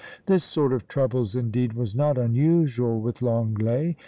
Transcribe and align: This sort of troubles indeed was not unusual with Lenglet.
This 0.25 0.43
sort 0.43 0.73
of 0.73 0.87
troubles 0.87 1.35
indeed 1.35 1.73
was 1.73 1.93
not 1.93 2.17
unusual 2.17 2.99
with 2.99 3.21
Lenglet. 3.21 3.95